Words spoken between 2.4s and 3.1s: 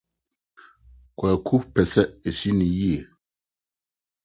no yiye.